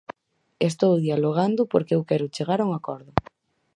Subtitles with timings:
[0.69, 3.11] Estou dialogando porque eu quero chegar a un acordo.